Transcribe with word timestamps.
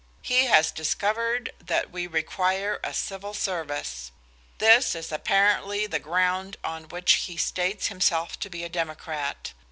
He 0.23 0.47
has 0.47 0.71
discovered 0.71 1.51
that 1.63 1.91
we 1.91 2.07
require 2.07 2.79
a 2.83 2.91
Civil 2.91 3.35
Service. 3.35 4.11
This 4.57 4.95
is 4.95 5.11
apparently 5.11 5.85
the 5.85 5.99
ground 5.99 6.57
on 6.63 6.85
which 6.89 7.27
he 7.29 7.37
states 7.37 7.89
himself 7.89 8.39
to 8.39 8.49
be 8.49 8.63
a 8.63 8.67
Democrat. 8.69 9.53